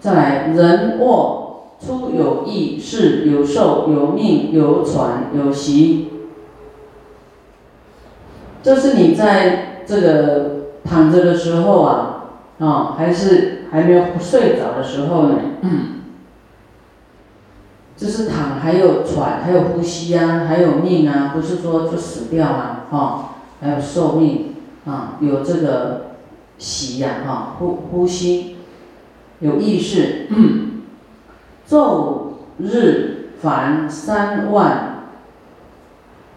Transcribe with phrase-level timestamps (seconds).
[0.00, 6.08] 再来人卧出有意识，有受有命有喘有息。
[8.62, 10.50] 这是你在这个
[10.84, 12.24] 躺着的时候啊，
[12.58, 15.36] 啊，还是还没有睡着的时候呢？
[15.62, 15.80] 嗯
[17.96, 23.30] 就是躺，还有喘，还有呼吸啊，还有命啊，不是说就死掉啊，哈，
[23.60, 24.54] 还有寿命
[24.86, 26.12] 啊，有这个
[26.58, 28.57] 息呀，哈，呼呼吸，
[29.40, 30.28] 有意识，
[31.68, 35.10] 昼日凡三万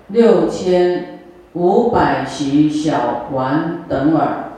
[0.08, 1.20] 六千
[1.54, 4.52] 五百息小环等耳，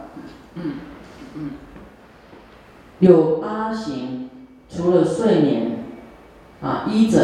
[3.00, 4.30] 有八行，
[4.70, 5.72] 除了睡眠。
[6.62, 7.20] 啊，一者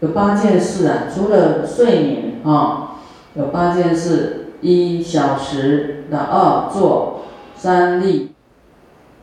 [0.00, 2.96] 有八件事啊，除了睡眠啊，
[3.34, 7.20] 有八件事：一小时的二坐
[7.54, 8.32] 三立，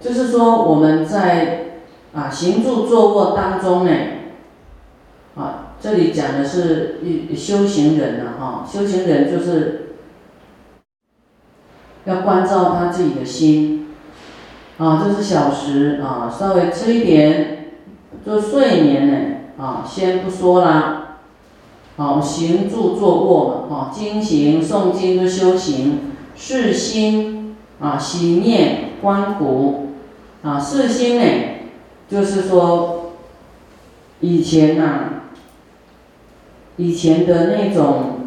[0.06, 1.80] 就是说我们在
[2.14, 3.92] 啊行住坐卧当中呢，
[5.36, 9.96] 啊这里讲的是一修行人呢哈，修行人就是
[12.04, 13.88] 要关照他自己的心，
[14.78, 17.54] 啊这是小时啊，稍微吃一点。
[18.24, 21.18] 做睡眠呢，啊，先不说啦，
[21.98, 29.85] 好，行住坐卧嘛，啊，经行诵经的修行，视心啊，洗念观谷，
[30.46, 31.24] 啊，四心呢，
[32.08, 33.14] 就是说，
[34.20, 35.24] 以前呐，
[36.78, 38.20] 以前的那种，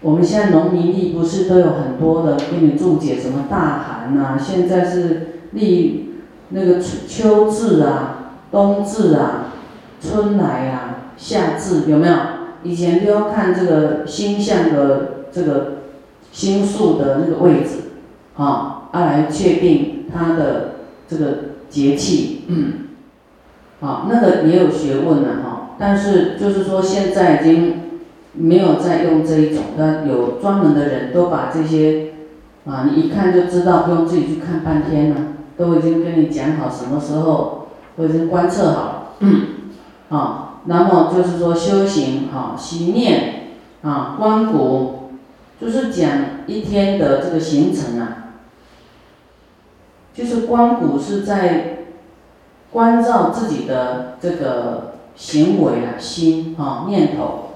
[0.00, 6.14] 我们现在农民历不是都有很多的给你注解什么大寒呐，现在是历
[6.48, 8.16] 那个秋秋至啊。
[8.50, 9.52] 冬至啊，
[10.00, 12.16] 春来啊，夏至有没有？
[12.64, 15.82] 以前都要看这个星象的这个
[16.32, 17.92] 星宿的那个位置，
[18.36, 20.79] 啊，啊来确定它的
[21.10, 21.26] 这个
[21.68, 22.72] 节气，嗯，
[23.80, 25.70] 啊，那个也有学问的哈。
[25.78, 27.74] 但是就是说现在已经
[28.34, 32.12] 没有再用这一种，那有专门的人都把这些，
[32.66, 35.16] 啊，你一看就知道，不用自己去看半天了，
[35.56, 37.56] 都已经跟你讲好什么时候。
[37.96, 43.50] 我已经观测好了，啊，那么就是说修行，哈，习念，
[43.82, 45.10] 啊，观谷，
[45.60, 46.10] 就是讲
[46.46, 48.29] 一天的这个行程啊，
[50.20, 51.78] 就是观谷是在
[52.70, 57.52] 关照自己的这个行为啊，心啊，念头，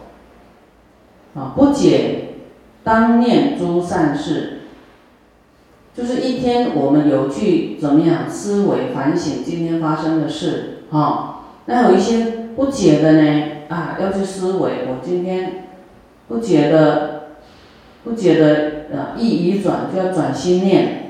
[1.34, 2.36] 啊，不解
[2.82, 4.60] 当念诸善事。
[5.94, 11.42] 就是一天，我们有去怎么样思维反省今天发生的事，啊。
[11.66, 14.86] 那有一些不解的呢，啊，要去思维。
[14.88, 15.66] 我今天
[16.28, 17.24] 不解的，
[18.04, 21.03] 不解的，呃，一移转就要转心念，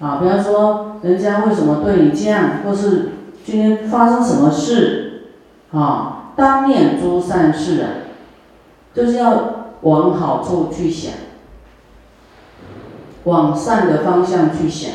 [0.00, 3.12] 啊，比方说人家为什么对你这样，或是
[3.44, 5.28] 今天发生什么事，
[5.72, 7.88] 啊，当面诸善事啊，
[8.92, 11.12] 就是要往好处去想。
[13.24, 14.92] 往善的方向去想，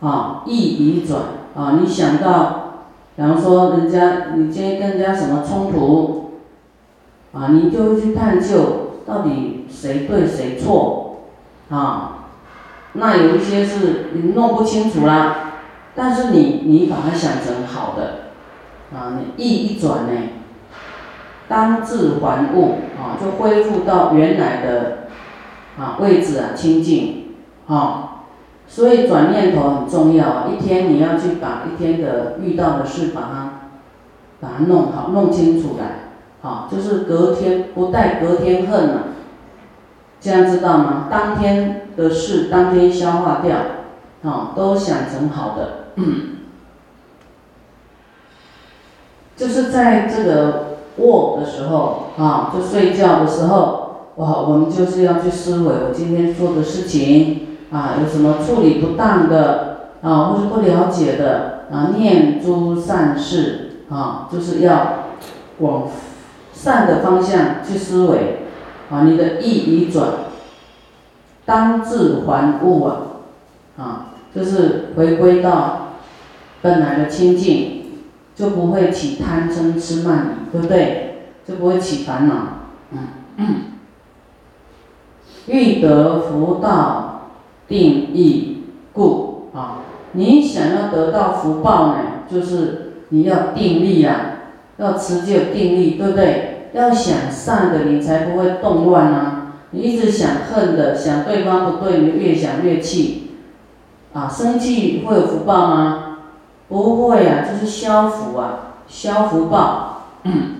[0.00, 1.22] 啊，意已转
[1.56, 2.84] 啊，你想到，
[3.16, 6.32] 比方说人家你今天跟人家什么冲突，
[7.32, 11.20] 啊，你就去探究到底谁对谁错，
[11.70, 12.19] 啊，
[12.92, 15.52] 那有一些是你弄不清楚啦，
[15.94, 18.32] 但是你你把它想成好的，
[18.96, 20.12] 啊，你意一转呢，
[21.48, 24.96] 当自还物啊，就恢复到原来的。
[25.78, 27.36] 啊，位置啊，清净，
[27.66, 28.24] 啊，
[28.66, 30.44] 所以转念头很重要啊。
[30.52, 33.52] 一天你要去把一天的遇到的事，把它，
[34.40, 36.10] 把它弄好，弄清楚来，
[36.42, 39.04] 好，就是隔天不带隔天恨啊，
[40.20, 41.08] 这样知道吗？
[41.10, 43.56] 当天的事当天消化掉，
[44.30, 46.02] 啊，都想成好的，
[49.36, 53.78] 就是在这个卧的时候啊，就睡觉的时候。
[54.16, 65.04] 哇，我们就是要去思维，我今天做的事情啊，有什么处理不当的啊，或是不了解的啊，念诸善事啊，就是要
[65.60, 65.88] 往
[66.52, 68.39] 善的方向去思维
[68.90, 70.08] 啊，你的意已转，
[71.44, 72.96] 当自还物啊，
[73.78, 75.94] 啊，就是回归到
[76.60, 77.82] 本来的清净，
[78.34, 81.06] 就不会起贪嗔痴慢疑，对不对？
[81.46, 82.34] 就不会起烦恼，
[83.36, 83.46] 嗯。
[85.46, 87.30] 欲得福道
[87.66, 89.78] 定义故啊，
[90.12, 94.36] 你想要得到福报呢，就是你要定力啊，
[94.76, 96.49] 要持久定力，对不对？
[96.72, 99.36] 要想善的，你才不会动乱啊。
[99.72, 103.32] 你一直想恨的，想对方不对，你越想越气，
[104.12, 106.18] 啊，生气会有福报吗？
[106.68, 110.04] 不会啊，就是消福啊，消福报。
[110.24, 110.56] 嗯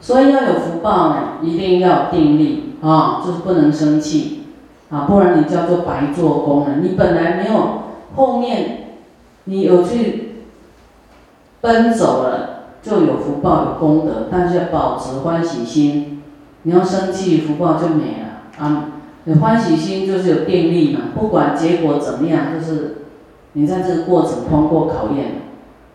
[0.00, 4.44] 所以要有福报呢，一定要定力啊，就是不能生气
[4.88, 6.76] 啊，不然你叫做白做工了。
[6.82, 7.82] 你本来没有，
[8.16, 8.94] 后面
[9.44, 10.36] 你有去
[11.60, 12.39] 奔走了，
[12.82, 16.22] 就有福报有功德，但是要保持欢喜心。
[16.62, 18.92] 你要生气，福报就没了啊。
[19.24, 23.04] 有欢喜心就是有定力嘛，不管结果怎么样，就是
[23.52, 25.42] 你在这个过程通过考验。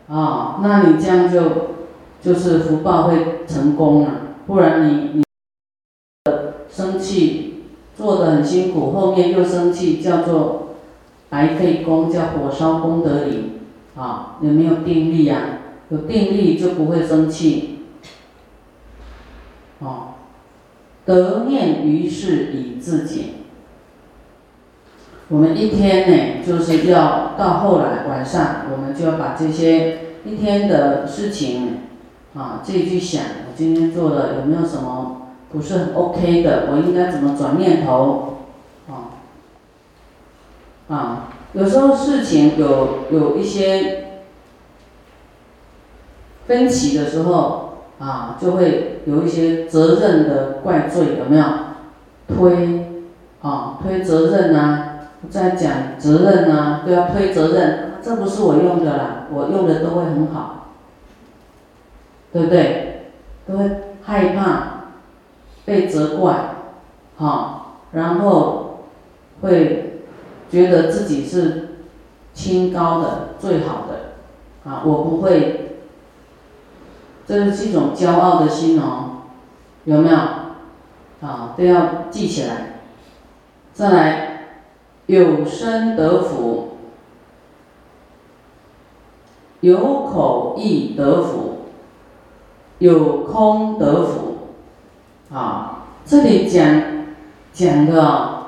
[0.08, 1.40] 啊，那你这样就
[2.22, 4.10] 就是福报会成功了，
[4.46, 5.22] 不然你你
[6.68, 7.64] 生气
[7.96, 10.68] 做的很辛苦，后面又生气，叫做
[11.28, 13.58] 白费功，叫火烧功德林。
[13.96, 15.38] 啊，有没有定力呀？
[15.90, 17.80] 有定力就不会生气。
[19.78, 20.14] 哦，
[21.04, 23.26] 得念于事以自检。
[25.28, 31.78] 我们一天呢，就是要到后来晚上，我们就要把这些一天的事情
[32.34, 38.38] 啊，自己去想，我今天做的有没有什么不是很 OK 的，我应该怎么转念头
[38.88, 39.18] 啊？
[40.88, 44.05] 啊，有时候事情有有一些
[46.46, 51.44] 分歧的时候啊，就会有一些责任的怪罪，有没有？
[52.28, 52.86] 推
[53.42, 54.92] 啊，推责任呐。
[55.30, 60.66] 在讲责任呐，都要推责任，这不是我用的啦，我用的都会很好，
[62.32, 63.10] 对不对？
[63.48, 63.70] 都会
[64.04, 64.92] 害怕
[65.64, 66.50] 被责怪，
[67.16, 68.84] 好，然后
[69.40, 70.02] 会
[70.48, 71.78] 觉得自己是
[72.32, 75.65] 清高的、最好的，啊，我不会，
[77.26, 79.22] 这是一种骄傲的心哦，
[79.84, 80.16] 有没有？
[81.26, 82.80] 啊，都要记起来，
[83.72, 84.32] 再来。
[85.06, 86.78] 有生得福，
[89.60, 91.58] 有口亦得福，
[92.80, 94.38] 有空得福，
[95.32, 96.82] 啊，这里讲
[97.52, 98.46] 讲的，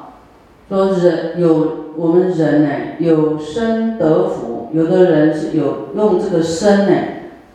[0.68, 6.92] 说人有我们人呢有生得福，有的人是有用这个生呢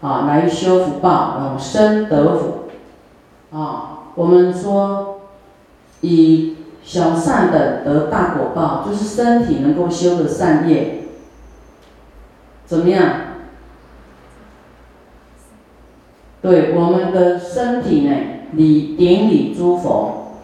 [0.04, 5.22] 啊来修福报，用生得福，啊，我们说
[6.02, 6.58] 以。
[6.86, 11.06] 小善的得大果报，就是身体能够修的善业，
[12.66, 13.10] 怎么样？
[16.42, 18.14] 对我们的身体呢，
[18.52, 20.40] 礼顶礼诸佛，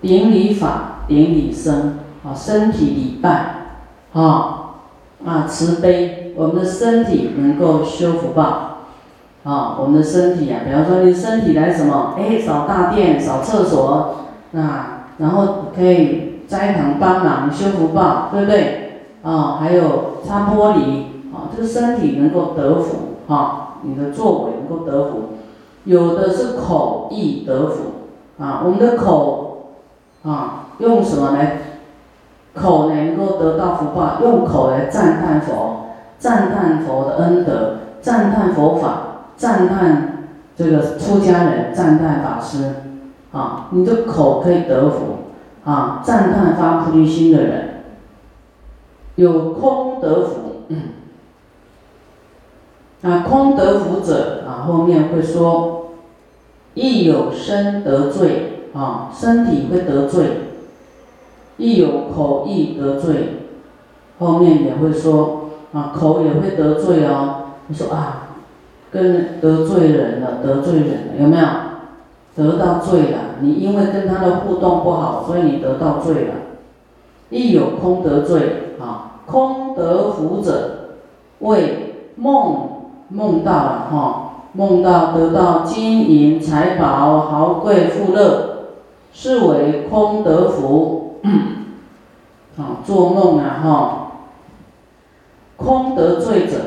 [0.00, 3.68] 顶礼法，顶礼僧，啊，身体礼拜，
[4.14, 4.65] 啊，
[5.26, 8.78] 啊，慈悲，我们的身体能够修福报，
[9.44, 12.14] 啊，我们的身体啊，比方说你身体来什么？
[12.16, 14.16] 哎，扫大殿，扫厕所，
[14.52, 14.94] 那。
[15.18, 19.00] 然后可以斋堂帮忙修福报，对不对？
[19.22, 25.22] 啊，还有擦玻璃，啊，这个身体能够得福，啊，你的作为能够得福。
[25.84, 27.84] 有的是口亦得福，
[28.38, 29.70] 啊，我们的口，
[30.22, 31.60] 啊，用什么来？
[32.56, 35.86] 口能够得到福报，用口来赞叹佛，
[36.18, 42.72] 赞叹佛的恩德，赞叹佛法，赞叹这个出家人，赞叹法师。
[43.32, 47.82] 啊，你的口可以得福，啊，赞叹发菩提心的人，
[49.16, 50.62] 有空得福，
[53.02, 55.88] 啊，空得福者，啊，后面会说，
[56.72, 60.45] 亦有身得罪，啊，身体会得罪，
[61.56, 63.40] 亦有口亦得罪，
[64.18, 68.28] 后面也会说，啊，口也会得罪哦，你说啊，
[68.90, 71.46] 跟得罪人了，得罪人了，有没有？
[72.36, 76.34] 得到罪了，你因为跟他的互动不好，所以你得到罪了。
[77.30, 80.90] 亦有空得罪啊，空得福者，
[81.38, 82.68] 为梦
[83.08, 88.66] 梦到了哈，梦到得到金银财宝豪贵富乐，
[89.12, 91.05] 是为空得福。
[92.56, 94.12] 啊，做梦啊哈，
[95.56, 96.58] 空得罪者，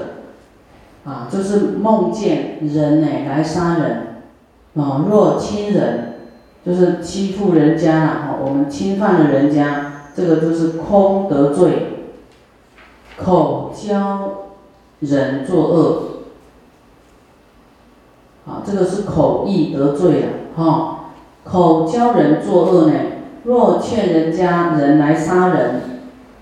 [1.06, 4.06] 啊，就是梦见人呢来杀人。
[4.76, 6.20] 啊，若亲人
[6.66, 12.06] 就是欺负人家了哈，我们侵犯了人家，这个就是空得罪。
[13.18, 14.54] 口教
[15.00, 16.04] 人作恶，
[18.48, 20.96] 啊，这个是口意得罪了哈。
[21.44, 22.94] 口教人作恶呢，
[23.44, 25.82] 若劝人家人来杀人，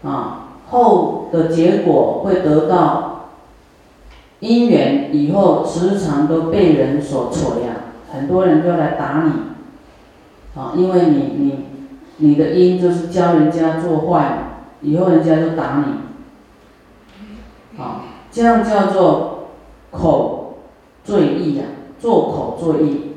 [0.04, 3.30] 啊，后的结果会得到
[4.40, 7.74] 因缘，以后时常都被人所锤呀。
[8.12, 9.32] 很多人就来打你，
[10.60, 11.66] 啊，因为你你
[12.18, 19.50] 你的因就是教人家做坏，以后人家就打你，啊这样叫做
[19.92, 20.58] 口
[21.04, 21.64] 罪意呀，
[22.00, 23.14] 做口罪意，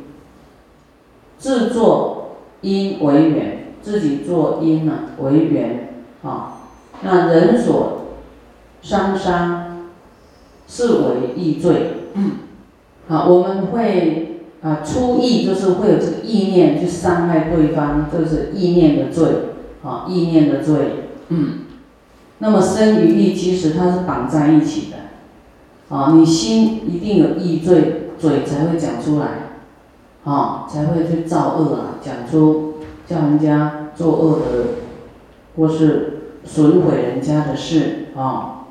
[1.39, 6.59] 自作因为缘，自己做因呢为缘啊，
[7.03, 8.03] 那人所
[8.83, 9.89] 伤伤
[10.69, 12.13] 是为意罪，
[13.09, 19.27] 啊，我们会啊出意就是会有这个意念去伤害对方，这是意念的罪
[19.83, 21.61] 啊，意念的罪，嗯。
[22.43, 29.51] 那么生与意其实它是绑在一起的，啊，你心一定有意罪，嘴才会讲出来，
[30.25, 32.70] 啊，才会去造恶啊，讲出
[33.11, 34.47] 叫人家做恶的，
[35.57, 38.69] 或是损毁人家的事啊。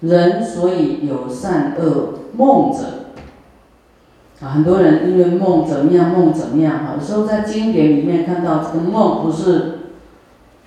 [0.00, 3.10] 人所以有善恶梦者，
[4.40, 9.72] 啊，很多人因为梦怎么样，梦怎么样，有时候在经典里面看到这个梦不是。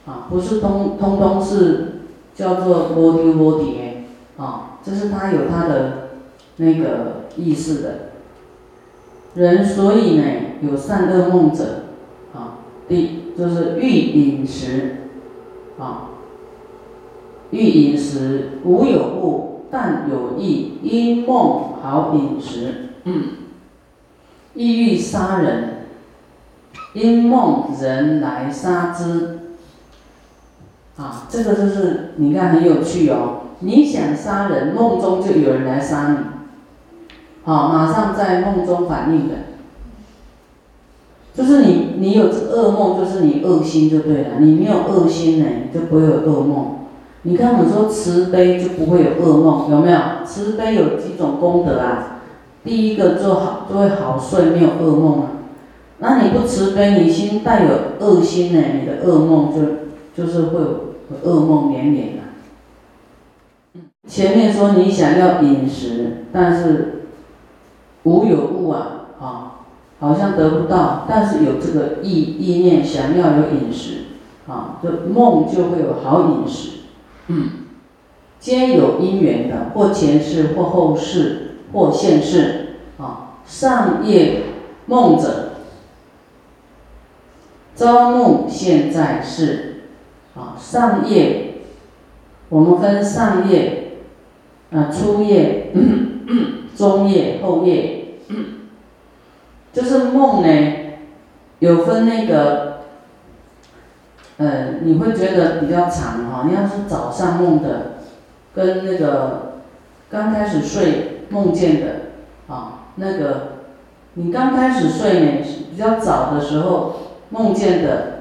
[0.05, 1.99] 啊，不是通通通是
[2.33, 4.05] 叫做波丢波叠，
[4.37, 6.09] 啊，这是他有他的
[6.55, 8.08] 那个意思的。
[9.39, 10.23] 人所以呢
[10.61, 11.83] 有善恶梦者，
[12.35, 14.97] 啊，第就是欲饮食，
[15.79, 16.09] 啊，
[17.51, 23.23] 欲饮食无有物，但有意因梦好饮食，嗯，
[24.55, 25.85] 意欲杀人，
[26.91, 29.39] 因梦人来杀之。
[30.97, 33.43] 啊，这个就是你看很有趣哦。
[33.59, 36.17] 你想杀人，梦中就有人来杀你，
[37.43, 39.35] 好，马上在梦中反应的，
[41.33, 44.39] 就是你你有这噩梦，就是你恶心就对了。
[44.39, 46.79] 你没有恶心呢，就不会有噩梦。
[47.23, 49.99] 你看我说慈悲就不会有噩梦，有没有？
[50.25, 52.21] 慈悲有几种功德啊？
[52.63, 55.27] 第一个做好就会好睡，没有噩梦啊。
[55.99, 57.69] 那你不慈悲，你心带有
[57.99, 60.59] 恶心呢，你的噩梦就就是会。
[61.25, 63.79] 噩梦连连的。
[64.07, 66.98] 前面说你想要饮食，但是
[68.03, 69.61] 无有物啊，啊，
[69.99, 74.05] 好像得不到，但是有这个意意念想要有饮食，
[74.47, 76.79] 啊，就梦就会有好饮食，
[77.27, 77.49] 嗯，
[78.39, 84.43] 皆有因缘的，或前世，或后世，或现世，啊，上夜
[84.85, 85.53] 梦者，
[87.75, 89.65] 朝暮现在世。
[90.35, 91.55] 啊，上夜，
[92.47, 93.97] 我们分上夜，
[94.71, 95.73] 啊，初夜、
[96.79, 98.05] 中夜、后夜，
[99.73, 100.73] 就是梦呢，
[101.59, 102.83] 有分那个，
[104.37, 106.45] 呃，你会觉得比较长哈。
[106.47, 107.97] 你要是早上梦的，
[108.55, 109.63] 跟那个
[110.09, 111.87] 刚开始睡梦见的，
[112.47, 113.57] 啊，那个
[114.13, 116.95] 你刚开始睡呢，比较早的时候
[117.31, 118.19] 梦见的。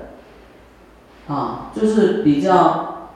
[1.28, 3.10] 啊，就是比较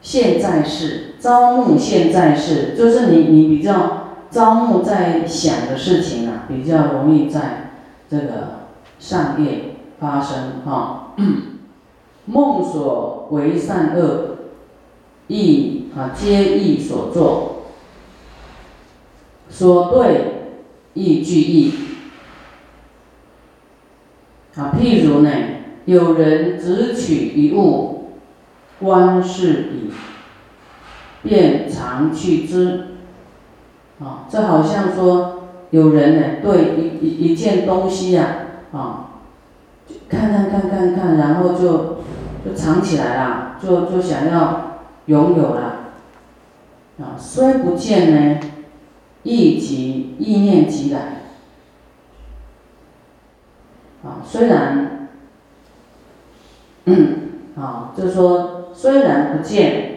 [0.00, 7.70] 现在式，朝暮现在式，就是你你比较朝暮在想的事情啊，比较容易在
[8.10, 8.66] 这个
[8.98, 11.14] 上夜发生哈。
[12.26, 14.36] 梦所为善恶，
[15.28, 17.68] 亦啊皆意所作，
[19.48, 20.50] 所对
[20.92, 21.72] 亦俱意。
[24.56, 25.30] 啊，譬如呢？
[25.86, 28.10] 有人只取一物，
[28.78, 29.90] 观视矣，
[31.24, 32.86] 便常去之。
[33.98, 38.36] 啊，这好像说有人呢，对一一一件东西呀，
[38.72, 39.10] 啊，
[40.08, 41.98] 看看看看看，然后就
[42.44, 45.62] 就藏起来了，就就想要拥有了。
[47.00, 48.40] 啊，虽不见呢，
[49.24, 51.00] 意即意念即来。
[54.04, 55.08] 啊，虽然。
[56.86, 57.16] 嗯，
[57.56, 59.93] 啊，就是说，虽然不见，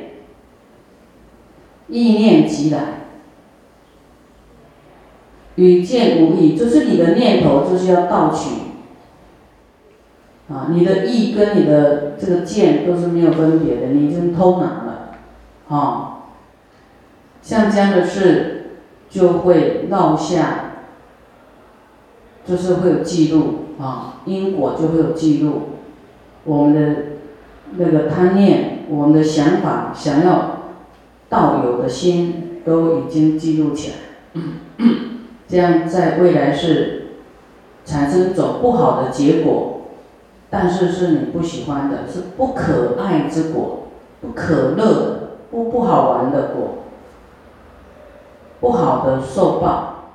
[1.89, 3.07] 意念即来，
[5.55, 8.49] 与见无异，就是你的念头就是要盗取，
[10.53, 15.13] 啊，你的意跟你的这个见都是没有分别的，你已经偷拿了，
[15.69, 16.23] 啊，
[17.41, 18.71] 像这样的事
[19.09, 20.73] 就会落下，
[22.45, 25.61] 就是会有记录，啊，因果就会有记录。
[26.43, 26.95] 我们的
[27.75, 30.56] 那个贪念，我们的想法，想要
[31.29, 34.41] 道友的心，都已经记录起来，
[35.47, 37.07] 这样在未来是
[37.85, 39.81] 产生一种不好的结果，
[40.49, 43.87] 但是是你不喜欢的，是不可爱之果，
[44.21, 46.79] 不可乐，不不好玩的果，
[48.59, 50.11] 不好的受报，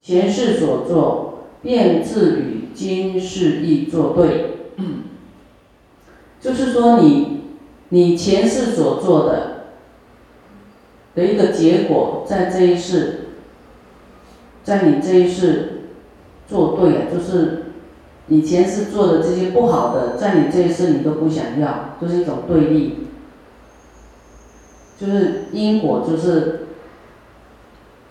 [0.00, 4.48] 前世所作，便自与今世亦作对。
[6.40, 7.44] 就是说，你
[7.90, 9.51] 你前世所做的
[11.14, 13.28] 的一个结果，在这一世，
[14.64, 15.82] 在你这一世
[16.48, 17.72] 做对了，就是
[18.28, 23.08] 以前是做的这些不好的，在你这一世你都不想要，就是一种对立，
[24.98, 26.66] 就是因果，就是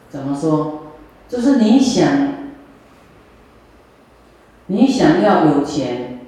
[0.09, 0.93] 怎么说，
[1.27, 2.33] 就是你想，
[4.67, 6.19] 你想要有钱，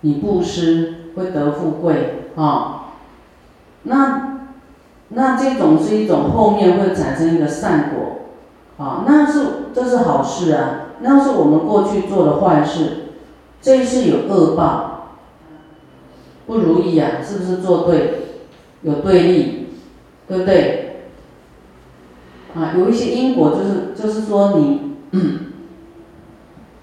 [0.00, 0.92] 你布施。
[1.16, 2.92] 会得富贵啊，
[3.84, 4.35] 那
[5.10, 13.12] 那这种是一种后面会产生一个善果啊，那是这是好事啊，那是我们过去做的坏事，
[13.62, 15.16] 这是有恶报，
[16.46, 18.20] 不如意啊，是不是做对，
[18.82, 19.68] 有对立，
[20.28, 20.82] 对不对？
[22.54, 24.96] 啊，有一些因果就是就是说你，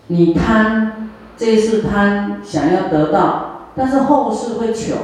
[0.08, 3.50] 你贪，这是贪，想要得到。
[3.76, 4.96] 但是后世会穷，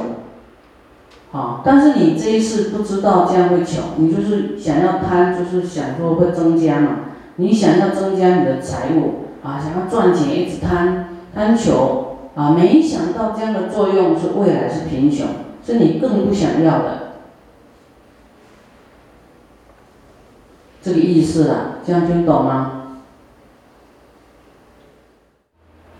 [1.32, 6.90] 好，但是你这一次不知道这样会穷，你就是想要贪，就是想说会增加嘛，
[7.36, 15.26] 你想要增加你的财物啊，想要赚钱，一直贪贪求啊，没想到这样的作用是未来是贫穷，
[15.64, 17.12] 是你更不想要的，
[20.82, 22.98] 这个意思啊，这样听懂吗？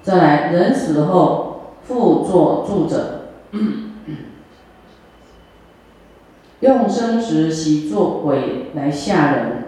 [0.03, 1.47] 再来，人死后。
[1.83, 3.31] 复作住者，
[6.61, 9.65] 用生时习作鬼来吓人，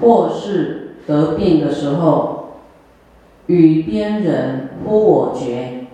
[0.00, 2.60] 或是得病的时候，
[3.46, 5.86] 与边人呼我觉，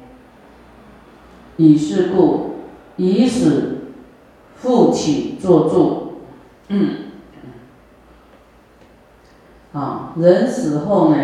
[1.56, 2.56] 以是故，
[2.96, 3.78] 以死
[4.56, 6.12] 复起作住。
[9.72, 11.16] 啊，人死后呢，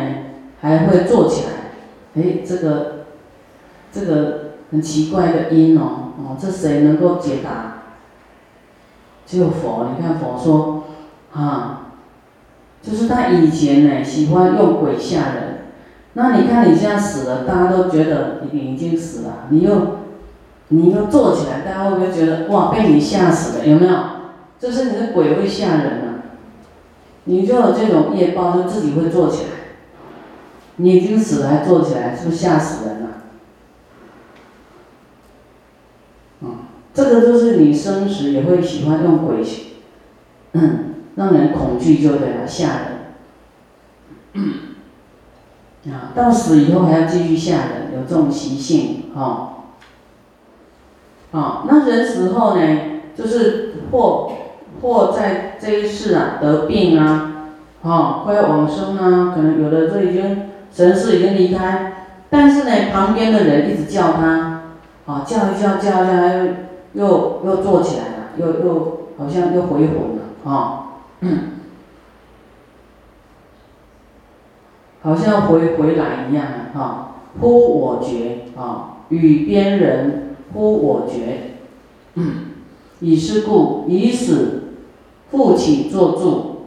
[0.61, 2.97] 还会坐起来，哎，这个。
[3.93, 7.85] 这个很奇怪的因哦，哦，这谁能够解答？
[9.27, 9.89] 只有佛。
[9.97, 10.85] 你看佛说，
[11.33, 11.93] 啊，
[12.81, 15.57] 就是他以前呢喜欢用鬼吓人。
[16.15, 19.99] 那你看你现在死了，大家都觉得你已经死了，你又
[20.69, 23.67] 你又坐起来，大家会不会觉得哇被你吓死了？
[23.67, 23.95] 有没有？
[24.59, 26.25] 就是你的鬼会吓人啊，
[27.25, 29.51] 你就有这种业报，就自己会坐起来。
[30.77, 33.06] 你已经死了还坐起来，是不是吓死人了？
[36.97, 39.45] 这个就是你生时也会喜欢用鬼，
[40.53, 42.69] 嗯，让人恐惧就对了，吓
[44.33, 44.43] 人。
[45.93, 49.53] 啊，到死以后还要继续吓人，有这种习性，哈。
[51.33, 52.79] 啊，那人死后呢，
[53.15, 54.33] 就是或
[54.81, 57.51] 或在这一世啊得病啊，
[57.83, 64.63] 啊，快要往生啊，可能有的都已经神识已经离开，但是呢，旁边的人一直叫他，
[65.05, 66.66] 啊，叫一叫叫一叫
[66.97, 67.37] 又。
[67.45, 70.99] 又坐起来了，又又好像又回魂了啊，
[75.01, 81.53] 好像回回来一样啊，呼我觉啊，与边人呼我觉，
[82.99, 84.73] 以是故以死
[85.31, 86.67] 复起作住，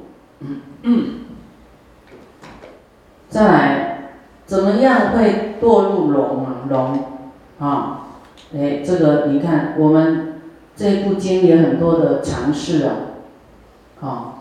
[3.27, 4.11] 再来
[4.45, 6.99] 怎么样会堕入龙啊龙
[7.59, 8.05] 啊？
[8.51, 10.41] 哎，这个你看，我们
[10.75, 12.95] 这部经有很多的尝试啊，
[14.01, 14.33] 啊，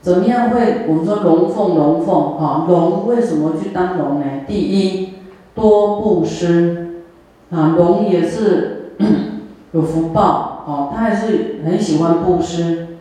[0.00, 0.84] 怎么样会？
[0.88, 4.26] 我们说龙凤龙凤，哈，龙为什么去当龙呢？
[4.48, 5.14] 第一，
[5.54, 7.02] 多布施，
[7.50, 8.94] 啊，龙也是
[9.70, 12.98] 有福报，哦，他还是很喜欢布施，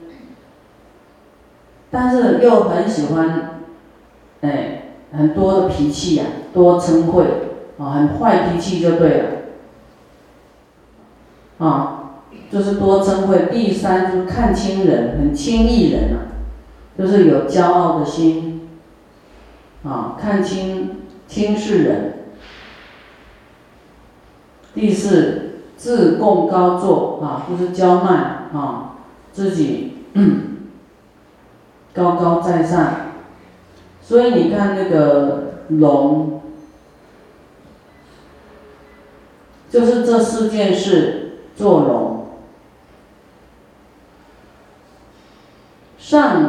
[1.90, 3.62] 但是又很喜欢，
[4.42, 7.26] 哎，很多的脾气呀，多嗔恚，
[7.80, 9.26] 啊，很坏脾气就对了。
[11.58, 12.20] 啊，
[12.52, 13.48] 就是多珍贵。
[13.52, 16.36] 第三就是看轻人，很轻易人啊，
[16.98, 18.70] 就是有骄傲的心，
[19.84, 22.14] 啊，看轻轻视人。
[24.74, 28.96] 第四，自贡高坐啊，就是骄慢啊，
[29.32, 30.00] 自己
[31.94, 32.94] 高高在上。
[34.02, 36.42] 所以你看那个龙，
[39.70, 41.25] 就是这四件事。
[41.56, 42.26] 坐龙，
[45.98, 46.44] 上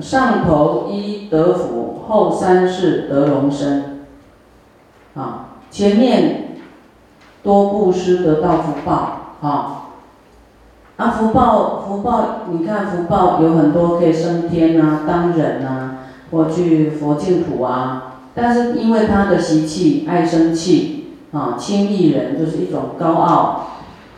[0.00, 4.06] 上头一得福，后三世得龙身，
[5.14, 6.56] 啊，前面
[7.44, 9.90] 多布施得到福报，啊，
[10.96, 15.98] 啊福报福报，你看福报有很多可以升天啊，当人啊，
[16.32, 20.97] 或去佛净土啊，但是因为他的习气爱生气。
[21.32, 23.68] 啊，轻易人就是一种高傲，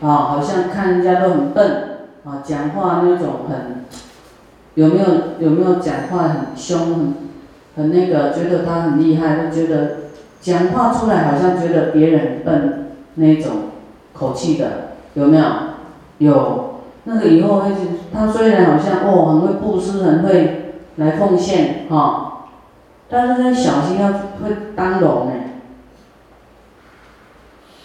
[0.01, 3.85] 啊，好像看人家都很笨，啊，讲话那种很，
[4.75, 5.05] 有没有
[5.39, 7.13] 有没有讲话很凶很，
[7.75, 9.97] 很那个，觉得他很厉害，就觉得
[10.39, 13.51] 讲话出来好像觉得别人很笨那种
[14.13, 14.67] 口气的，
[15.15, 15.43] 有没有？
[16.19, 17.71] 有，那个以后会
[18.13, 22.45] 他虽然好像哦很会布施，很会来奉献，哈，
[23.09, 25.33] 但是要小心要会当龙呢。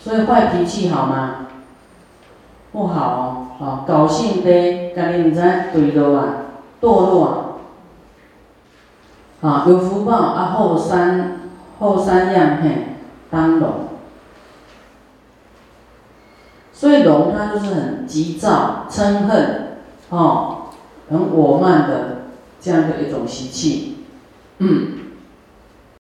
[0.06, 1.48] 所以坏脾气好吗？
[2.70, 6.34] 不好哦，啊，高兴低，家己唔知堕落啊，
[6.80, 7.58] 堕落
[9.42, 11.40] 啊，啊，有福报啊，后三
[11.80, 12.98] 后三样嘿，
[13.32, 13.72] 当龙。
[16.72, 19.78] 所以龙它就是很急躁、嗔恨，
[20.10, 20.66] 哦，
[21.10, 22.18] 很我慢的
[22.60, 24.04] 这样的一种习气，
[24.58, 25.05] 嗯。